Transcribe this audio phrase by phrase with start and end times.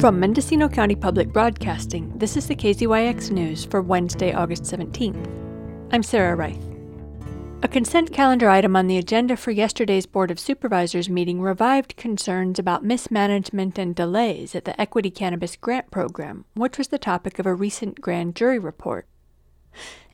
[0.00, 5.26] From Mendocino County Public Broadcasting, this is the KZYX News for Wednesday, August 17th.
[5.92, 6.62] I'm Sarah Reith.
[7.64, 12.60] A consent calendar item on the agenda for yesterday's Board of Supervisors meeting revived concerns
[12.60, 17.46] about mismanagement and delays at the Equity Cannabis Grant Program, which was the topic of
[17.46, 19.04] a recent grand jury report.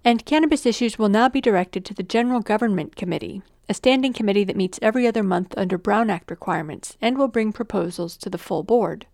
[0.03, 4.45] And cannabis issues will now be directed to the General Government Committee, a standing committee
[4.45, 8.39] that meets every other month under Brown Act requirements and will bring proposals to the
[8.39, 9.07] full board.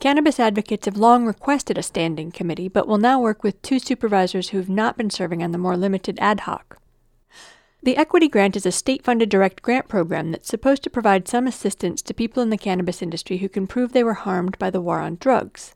[0.00, 4.50] Cannabis advocates have long requested a standing committee, but will now work with two supervisors
[4.50, 6.78] who have not been serving on the more limited ad hoc.
[7.82, 11.46] The Equity Grant is a state funded direct grant program that's supposed to provide some
[11.46, 14.80] assistance to people in the cannabis industry who can prove they were harmed by the
[14.80, 15.74] war on drugs.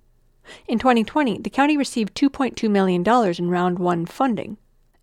[0.66, 3.04] In 2020, the county received $2.2 million
[3.38, 4.56] in Round 1 funding.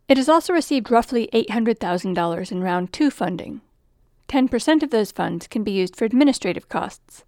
[0.07, 3.61] It has also received roughly $800,000 in Round 2 funding.
[4.27, 7.23] 10% of those funds can be used for administrative costs.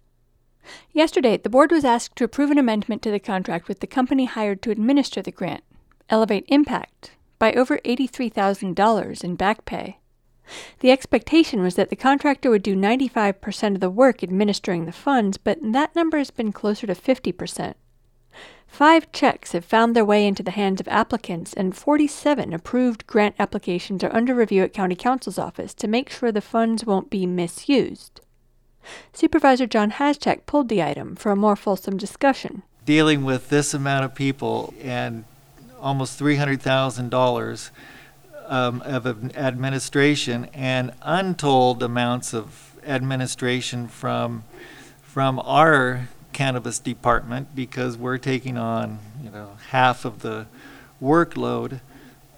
[0.92, 4.26] Yesterday, the board was asked to approve an amendment to the contract with the company
[4.26, 5.64] hired to administer the grant,
[6.08, 9.98] Elevate Impact, by over $83,000 in back pay.
[10.80, 15.36] The expectation was that the contractor would do 95% of the work administering the funds,
[15.38, 17.74] but that number has been closer to 50%.
[18.66, 23.34] Five checks have found their way into the hands of applicants, and 47 approved grant
[23.38, 27.26] applications are under review at County Counsel's office to make sure the funds won't be
[27.26, 28.20] misused.
[29.12, 32.62] Supervisor John Haschak pulled the item for a more fulsome discussion.
[32.84, 35.24] Dealing with this amount of people and
[35.80, 37.70] almost $300,000
[38.46, 44.44] um, of administration and untold amounts of administration from
[45.02, 50.46] from our cannabis department because we're taking on you know half of the
[51.02, 51.80] workload.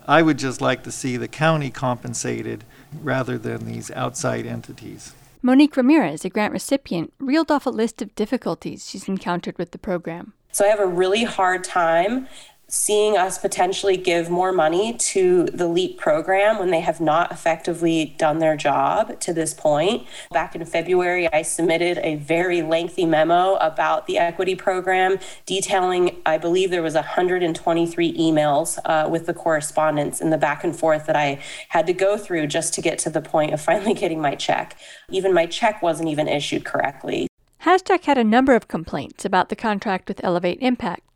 [0.08, 2.64] I would just like to see the county compensated
[3.00, 5.14] rather than these outside entities.
[5.42, 9.78] Monique Ramirez, a grant recipient, reeled off a list of difficulties she's encountered with the
[9.78, 10.34] program.
[10.52, 12.28] So I have a really hard time
[12.70, 18.14] seeing us potentially give more money to the LEAP program when they have not effectively
[18.16, 20.06] done their job to this point.
[20.30, 26.38] Back in February, I submitted a very lengthy memo about the equity program, detailing, I
[26.38, 31.16] believe there was 123 emails uh, with the correspondence and the back and forth that
[31.16, 34.36] I had to go through just to get to the point of finally getting my
[34.36, 34.78] check.
[35.10, 37.26] Even my check wasn't even issued correctly.
[37.64, 41.09] Haschak had a number of complaints about the contract with Elevate Impact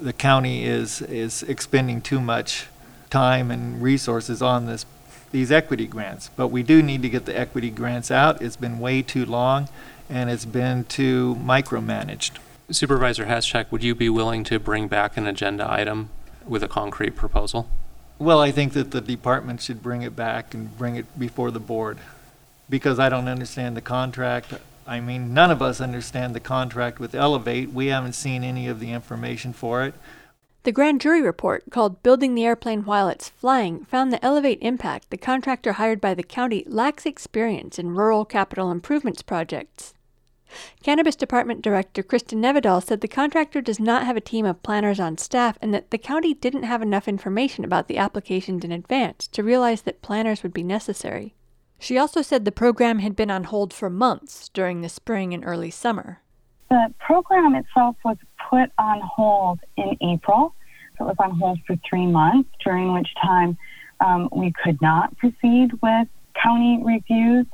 [0.00, 2.66] the county is is expending too much
[3.10, 4.84] time and resources on this
[5.32, 6.30] these equity grants.
[6.36, 8.40] But we do need to get the equity grants out.
[8.40, 9.68] It's been way too long
[10.08, 12.38] and it's been too micromanaged.
[12.70, 16.10] Supervisor Haschak, would you be willing to bring back an agenda item
[16.46, 17.68] with a concrete proposal?
[18.18, 21.60] Well, I think that the department should bring it back and bring it before the
[21.60, 21.98] board
[22.70, 24.54] because I don't understand the contract.
[24.86, 27.72] I mean, none of us understand the contract with Elevate.
[27.72, 29.94] We haven't seen any of the information for it.
[30.62, 35.10] The grand jury report, called Building the Airplane While It's Flying, found that Elevate Impact,
[35.10, 39.94] the contractor hired by the county, lacks experience in rural capital improvements projects.
[40.82, 45.00] Cannabis Department Director Kristen Nevedal said the contractor does not have a team of planners
[45.00, 49.26] on staff and that the county didn't have enough information about the applications in advance
[49.28, 51.34] to realize that planners would be necessary.
[51.78, 55.44] She also said the program had been on hold for months during the spring and
[55.44, 56.20] early summer.
[56.70, 58.16] The program itself was
[58.50, 60.54] put on hold in April.
[60.98, 63.56] So it was on hold for three months, during which time
[64.04, 66.08] um, we could not proceed with
[66.42, 67.46] county reviews.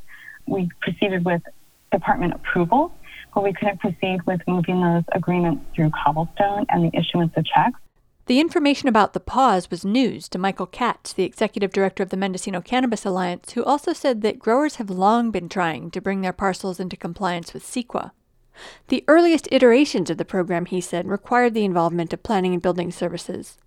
[0.46, 1.42] We proceeded with
[1.90, 2.94] department approval,
[3.34, 7.78] but we couldn't proceed with moving those agreements through Cobblestone and the issuance of checks.
[8.26, 12.16] The information about the pause was news to Michael Katz, the executive director of the
[12.16, 16.32] Mendocino Cannabis Alliance, who also said that growers have long been trying to bring their
[16.32, 18.12] parcels into compliance with CEQA.
[18.88, 22.92] The earliest iterations of the program, he said, required the involvement of planning and building
[22.92, 23.58] services.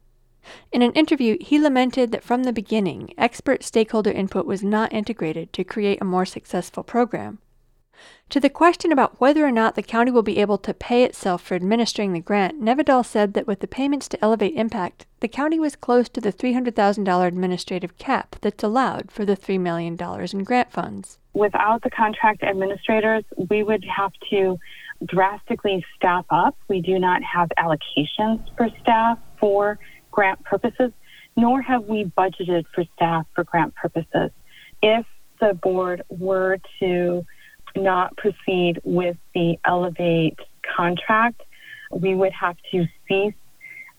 [0.71, 5.51] In an interview, he lamented that from the beginning, expert stakeholder input was not integrated
[5.53, 7.39] to create a more successful program.
[8.29, 11.43] To the question about whether or not the county will be able to pay itself
[11.43, 15.59] for administering the grant, Nevedal said that with the payments to Elevate Impact, the county
[15.59, 19.97] was close to the $300,000 administrative cap that's allowed for the $3 million
[20.33, 21.19] in grant funds.
[21.33, 24.57] Without the contract administrators, we would have to
[25.05, 26.57] drastically staff up.
[26.67, 29.77] We do not have allocations for staff for
[30.11, 30.91] grant purposes,
[31.35, 34.31] nor have we budgeted for staff for grant purposes.
[34.81, 35.05] If
[35.39, 37.25] the board were to
[37.75, 40.39] not proceed with the Elevate
[40.75, 41.41] contract,
[41.91, 43.33] we would have to cease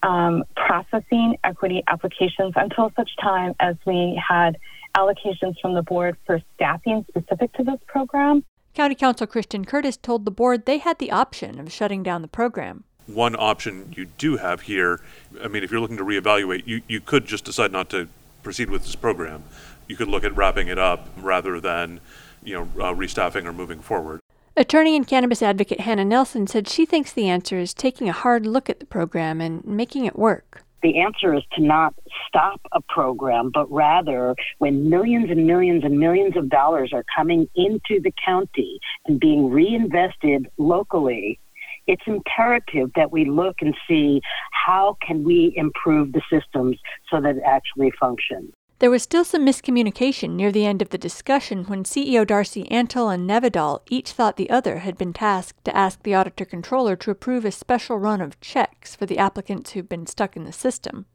[0.02, 4.58] um, processing equity applications until such time as we had
[4.96, 8.44] allocations from the board for staffing specific to this program.
[8.74, 12.28] County Counsel Christian Curtis told the board they had the option of shutting down the
[12.28, 12.84] program.
[13.06, 15.00] One option you do have here,
[15.42, 18.08] I mean, if you're looking to reevaluate, you, you could just decide not to
[18.42, 19.44] proceed with this program.
[19.86, 22.00] You could look at wrapping it up rather than,
[22.46, 24.20] you know, uh, restaffing or moving forward.
[24.56, 28.46] Attorney and cannabis advocate Hannah Nelson said she thinks the answer is taking a hard
[28.46, 30.62] look at the program and making it work.
[30.82, 31.94] The answer is to not
[32.28, 37.48] stop a program, but rather when millions and millions and millions of dollars are coming
[37.54, 41.38] into the county and being reinvested locally,
[41.86, 44.20] it's imperative that we look and see
[44.52, 46.78] how can we improve the systems
[47.10, 48.52] so that it actually functions.
[48.78, 53.12] There was still some miscommunication near the end of the discussion when CEO Darcy Antle
[53.12, 57.10] and Nevedal each thought the other had been tasked to ask the auditor controller to
[57.10, 61.06] approve a special run of checks for the applicants who've been stuck in the system.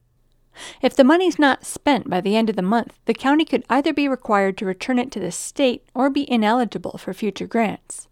[0.82, 3.94] If the money's not spent by the end of the month, the county could either
[3.94, 8.08] be required to return it to the state or be ineligible for future grants.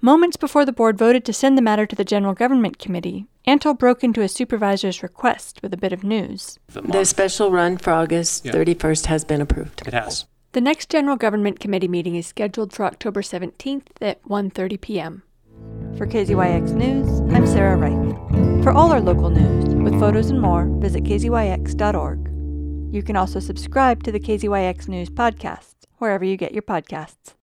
[0.00, 3.78] Moments before the board voted to send the matter to the General Government Committee, Antle
[3.78, 6.58] broke into a supervisor's request with a bit of news.
[6.68, 8.52] The The special run for August Yeah.
[8.52, 9.82] 31st has been approved.
[9.86, 10.26] It has.
[10.52, 15.22] The next General Government Committee meeting is scheduled for October 17th at 1:30 p.m.
[15.96, 18.62] For KZYX News, I'm Sarah Reith.
[18.62, 22.28] For all our local news, with photos and more, visit kzyx.org.
[22.94, 27.34] You can also subscribe to the KZYX News podcast, wherever you get your podcasts.